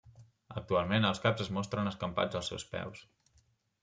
Actualment 0.59 1.03
els 1.09 1.19
caps 1.25 1.43
es 1.45 1.51
mostren 1.57 1.89
escampats 1.91 2.39
als 2.41 2.49
seus 2.53 2.65
peus. 2.73 3.05